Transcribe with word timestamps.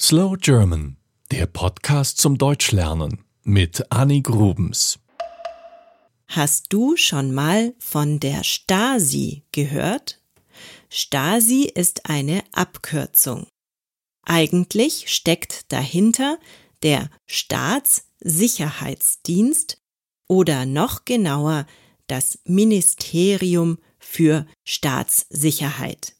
Slow 0.00 0.36
German, 0.36 0.96
der 1.30 1.46
Podcast 1.46 2.18
zum 2.18 2.36
Deutschlernen 2.36 3.24
mit 3.44 3.92
Annie 3.92 4.22
Grubens. 4.22 4.98
Hast 6.26 6.72
du 6.72 6.96
schon 6.96 7.32
mal 7.32 7.76
von 7.78 8.18
der 8.18 8.42
Stasi 8.42 9.44
gehört? 9.52 10.20
Stasi 10.90 11.70
ist 11.72 12.10
eine 12.10 12.42
Abkürzung. 12.50 13.46
Eigentlich 14.24 15.14
steckt 15.14 15.70
dahinter 15.70 16.40
der 16.82 17.08
Staatssicherheitsdienst 17.26 19.80
oder 20.26 20.66
noch 20.66 21.04
genauer 21.04 21.66
das 22.08 22.40
Ministerium 22.44 23.78
für 24.00 24.44
Staatssicherheit. 24.64 26.16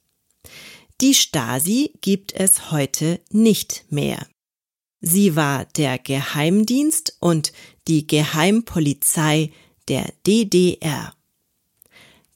Die 1.00 1.14
Stasi 1.14 1.92
gibt 2.00 2.32
es 2.32 2.70
heute 2.70 3.20
nicht 3.30 3.84
mehr. 3.90 4.28
Sie 5.00 5.34
war 5.36 5.66
der 5.76 5.98
Geheimdienst 5.98 7.16
und 7.20 7.52
die 7.88 8.06
Geheimpolizei 8.06 9.50
der 9.88 10.12
DDR. 10.26 11.14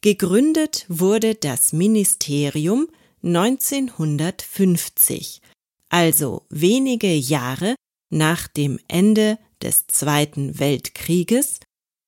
Gegründet 0.00 0.86
wurde 0.88 1.34
das 1.34 1.72
Ministerium 1.72 2.88
1950, 3.22 5.40
also 5.88 6.44
wenige 6.50 7.14
Jahre 7.14 7.74
nach 8.10 8.48
dem 8.48 8.78
Ende 8.86 9.38
des 9.62 9.86
Zweiten 9.86 10.58
Weltkrieges 10.58 11.60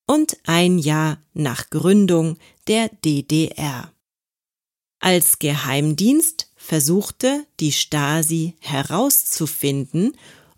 und 0.06 0.36
ein 0.44 0.78
Jahr 0.78 1.22
nach 1.32 1.70
Gründung 1.70 2.36
der 2.68 2.88
DDR. 2.88 3.92
Als 5.00 5.38
Geheimdienst 5.38 6.52
versuchte 6.56 7.46
die 7.58 7.72
Stasi 7.72 8.54
herauszufinden, 8.60 10.16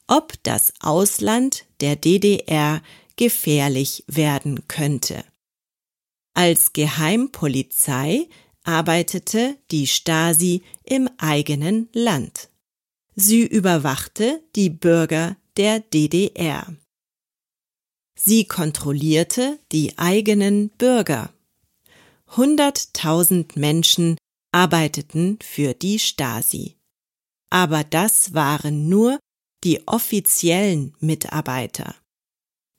ob 0.08 0.34
das 0.42 0.74
Ausland 0.80 1.64
der 1.80 1.94
DDR 1.94 2.82
gefährlich 3.16 4.04
werden 4.08 4.66
könnte. 4.66 5.24
Als 6.34 6.72
Geheimpolizei 6.72 8.28
arbeitete 8.64 9.56
die 9.70 9.86
Stasi 9.86 10.62
im 10.84 11.08
eigenen 11.18 11.88
Land. 11.92 12.48
Sie 13.14 13.42
überwachte 13.42 14.42
die 14.56 14.70
Bürger 14.70 15.36
der 15.56 15.80
DDR. 15.80 16.74
Sie 18.18 18.46
kontrollierte 18.46 19.58
die 19.70 19.98
eigenen 19.98 20.70
Bürger. 20.70 21.32
Hunderttausend 22.36 23.56
Menschen 23.56 24.16
arbeiteten 24.52 25.38
für 25.42 25.74
die 25.74 25.98
Stasi. 25.98 26.76
Aber 27.50 27.84
das 27.84 28.34
waren 28.34 28.88
nur 28.88 29.18
die 29.64 29.86
offiziellen 29.86 30.94
Mitarbeiter. 31.00 31.94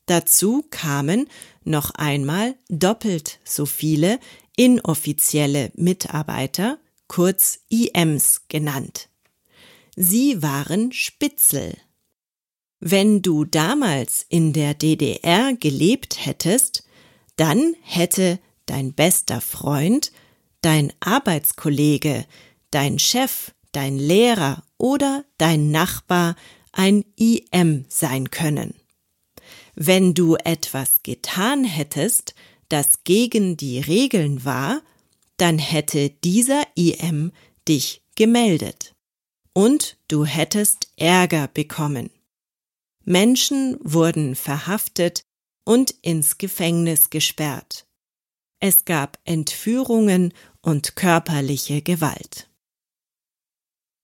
Dazu 0.05 0.65
kamen 0.69 1.27
noch 1.63 1.91
einmal 1.91 2.55
doppelt 2.69 3.39
so 3.43 3.65
viele 3.65 4.19
inoffizielle 4.55 5.71
Mitarbeiter, 5.75 6.80
kurz 7.07 7.59
IMs 7.69 8.43
genannt. 8.47 9.09
Sie 9.95 10.41
waren 10.41 10.91
Spitzel. 10.91 11.77
Wenn 12.80 13.21
du 13.21 13.45
damals 13.45 14.25
in 14.27 14.52
der 14.52 14.73
DDR 14.73 15.53
gelebt 15.53 16.25
hättest, 16.25 16.83
dann 17.37 17.75
hätte 17.81 18.39
dein 18.65 18.93
bester 18.93 19.39
Freund 19.39 20.11
dein 20.64 20.92
Arbeitskollege, 21.02 22.25
dein 22.72 22.97
Chef, 22.97 23.53
dein 23.72 24.00
Lehrer 24.00 24.64
oder 24.78 25.25
dein 25.38 25.70
Nachbar 25.70 26.36
ein 26.72 27.05
IM 27.16 27.86
sein 27.89 28.31
können. 28.31 28.73
Wenn 29.75 30.14
du 30.14 30.36
etwas 30.36 31.03
getan 31.03 31.64
hättest, 31.64 32.33
das 32.70 33.03
gegen 33.03 33.58
die 33.58 33.80
Regeln 33.80 34.45
war, 34.45 34.82
dann 35.37 35.60
hätte 35.60 36.10
dieser 36.10 36.64
IM 36.76 37.32
dich 37.67 38.02
gemeldet. 38.16 38.95
Und 39.54 39.98
du 40.08 40.26
hättest 40.26 40.87
Ärger 40.95 41.48
bekommen. 41.48 42.10
Menschen 43.04 43.77
wurden 43.82 44.36
verhaftet 44.36 45.26
und 45.66 45.92
ins 46.02 46.37
Gefängnis 46.37 47.10
gesperrt. 47.10 47.86
Es 48.60 48.86
gab 48.86 49.20
Entführungen 49.26 50.33
und 50.63 50.95
körperliche 50.95 51.83
Gewalt. 51.83 52.49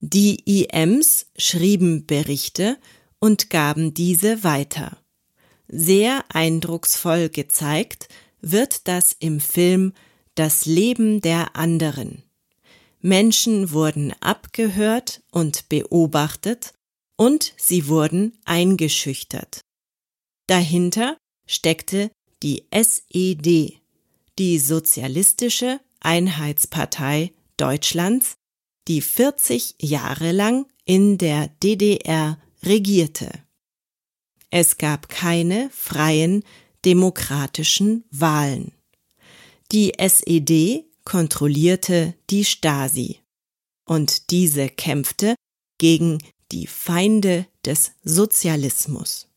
Die 0.01 0.63
IMs 0.63 1.25
schrieben 1.37 2.05
Berichte 2.05 2.77
und 3.19 3.49
gaben 3.49 3.93
diese 3.93 4.43
weiter. 4.43 4.97
Sehr 5.67 6.23
eindrucksvoll 6.29 7.29
gezeigt 7.29 8.07
wird 8.41 8.87
das 8.87 9.15
im 9.19 9.39
Film 9.39 9.93
Das 10.35 10.65
Leben 10.65 11.21
der 11.21 11.55
anderen. 11.55 12.23
Menschen 13.01 13.71
wurden 13.71 14.13
abgehört 14.21 15.21
und 15.31 15.69
beobachtet 15.69 16.73
und 17.17 17.53
sie 17.57 17.87
wurden 17.87 18.37
eingeschüchtert. 18.45 19.61
Dahinter 20.47 21.17
steckte 21.45 22.09
die 22.41 22.65
SED, 22.71 23.79
die 24.37 24.59
Sozialistische 24.59 25.79
Einheitspartei 25.99 27.33
Deutschlands, 27.57 28.35
die 28.87 29.01
40 29.01 29.75
Jahre 29.79 30.31
lang 30.31 30.65
in 30.85 31.17
der 31.17 31.49
DDR 31.61 32.39
regierte. 32.63 33.31
Es 34.49 34.77
gab 34.77 35.09
keine 35.09 35.69
freien 35.71 36.43
demokratischen 36.85 38.05
Wahlen. 38.09 38.71
Die 39.71 39.93
SED 39.99 40.85
kontrollierte 41.03 42.15
die 42.29 42.45
Stasi 42.45 43.19
und 43.85 44.31
diese 44.31 44.69
kämpfte 44.69 45.35
gegen 45.77 46.19
die 46.51 46.67
Feinde 46.67 47.45
des 47.65 47.91
Sozialismus. 48.03 49.27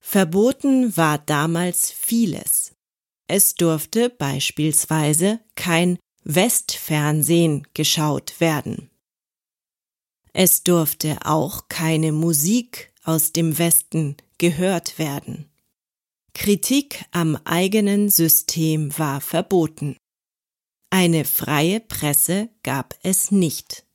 Verboten 0.00 0.96
war 0.96 1.18
damals 1.18 1.92
vieles. 1.92 2.72
Es 3.32 3.54
durfte 3.54 4.10
beispielsweise 4.10 5.38
kein 5.54 6.00
Westfernsehen 6.24 7.64
geschaut 7.74 8.40
werden. 8.40 8.90
Es 10.32 10.64
durfte 10.64 11.16
auch 11.24 11.68
keine 11.68 12.10
Musik 12.10 12.92
aus 13.04 13.30
dem 13.30 13.56
Westen 13.56 14.16
gehört 14.38 14.98
werden. 14.98 15.48
Kritik 16.34 17.04
am 17.12 17.36
eigenen 17.44 18.08
System 18.08 18.98
war 18.98 19.20
verboten. 19.20 19.96
Eine 20.90 21.24
freie 21.24 21.78
Presse 21.78 22.48
gab 22.64 22.98
es 23.04 23.30
nicht. 23.30 23.86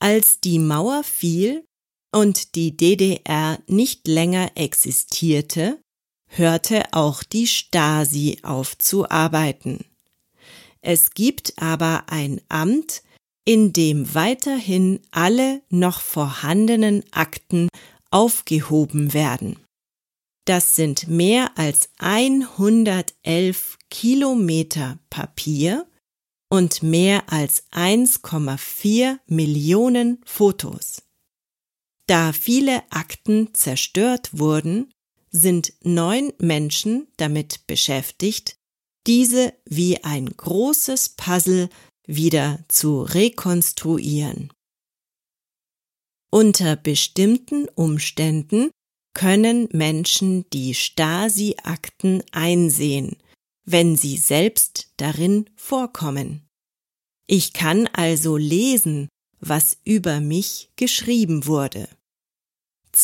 Als 0.00 0.40
die 0.40 0.58
Mauer 0.58 1.02
fiel 1.02 1.64
und 2.12 2.56
die 2.56 2.76
DDR 2.76 3.58
nicht 3.68 4.06
länger 4.06 4.52
existierte, 4.54 5.80
hörte 6.36 6.82
auch 6.92 7.22
die 7.22 7.46
Stasi 7.46 8.38
auf 8.42 8.76
zu 8.78 9.08
arbeiten. 9.08 9.84
Es 10.80 11.12
gibt 11.12 11.54
aber 11.56 12.04
ein 12.08 12.40
Amt, 12.48 13.02
in 13.44 13.72
dem 13.72 14.14
weiterhin 14.14 15.00
alle 15.10 15.62
noch 15.68 16.00
vorhandenen 16.00 17.04
Akten 17.12 17.68
aufgehoben 18.10 19.12
werden. 19.12 19.58
Das 20.46 20.76
sind 20.76 21.08
mehr 21.08 21.56
als 21.56 21.88
111 21.98 23.78
Kilometer 23.88 24.98
Papier 25.08 25.86
und 26.50 26.82
mehr 26.82 27.32
als 27.32 27.64
1,4 27.72 29.18
Millionen 29.26 30.20
Fotos. 30.26 31.02
Da 32.06 32.34
viele 32.34 32.82
Akten 32.90 33.54
zerstört 33.54 34.38
wurden, 34.38 34.92
sind 35.34 35.72
neun 35.82 36.32
Menschen 36.38 37.08
damit 37.16 37.66
beschäftigt, 37.66 38.56
diese 39.06 39.52
wie 39.66 40.02
ein 40.04 40.26
großes 40.26 41.10
Puzzle 41.10 41.68
wieder 42.06 42.64
zu 42.68 43.02
rekonstruieren. 43.02 44.52
Unter 46.30 46.76
bestimmten 46.76 47.68
Umständen 47.68 48.70
können 49.12 49.68
Menschen 49.72 50.48
die 50.50 50.74
Stasi-Akten 50.74 52.22
einsehen, 52.32 53.16
wenn 53.64 53.96
sie 53.96 54.16
selbst 54.16 54.92
darin 54.96 55.50
vorkommen. 55.56 56.46
Ich 57.26 57.52
kann 57.52 57.88
also 57.88 58.36
lesen, 58.36 59.08
was 59.40 59.78
über 59.84 60.20
mich 60.20 60.70
geschrieben 60.76 61.46
wurde. 61.46 61.88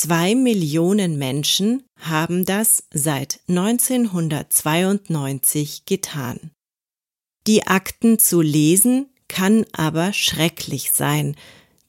Zwei 0.02 0.34
Millionen 0.34 1.18
Menschen 1.18 1.82
haben 1.98 2.46
das 2.46 2.84
seit 2.90 3.40
1992 3.48 5.84
getan. 5.84 6.52
Die 7.46 7.66
Akten 7.66 8.18
zu 8.18 8.40
lesen 8.40 9.10
kann 9.28 9.66
aber 9.72 10.14
schrecklich 10.14 10.92
sein, 10.92 11.36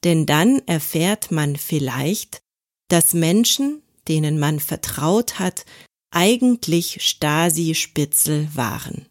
denn 0.04 0.26
dann 0.26 0.60
erfährt 0.66 1.30
man 1.30 1.56
vielleicht, 1.56 2.42
dass 2.88 3.14
Menschen, 3.14 3.80
denen 4.08 4.38
man 4.38 4.60
vertraut 4.60 5.38
hat, 5.38 5.64
eigentlich 6.10 6.98
Stasi-Spitzel 7.00 8.54
waren. 8.54 9.06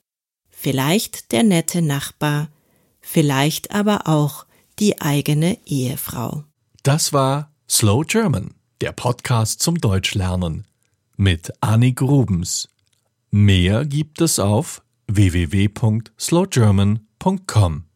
Vielleicht 0.51 1.31
der 1.31 1.41
nette 1.41 1.81
Nachbar, 1.81 2.49
vielleicht 2.99 3.71
aber 3.71 4.07
auch 4.07 4.45
die 4.77 5.01
eigene 5.01 5.57
Ehefrau. 5.65 6.43
Das 6.83 7.13
war 7.13 7.51
Slow 7.67 8.05
German, 8.05 8.53
der 8.81 8.91
Podcast 8.91 9.61
zum 9.61 9.77
Deutschlernen 9.77 10.65
mit 11.15 11.53
Annik 11.61 12.01
Rubens. 12.01 12.67
Mehr 13.29 13.85
gibt 13.85 14.19
es 14.21 14.39
auf 14.39 14.81
www.slowgerman.com. 15.07 17.90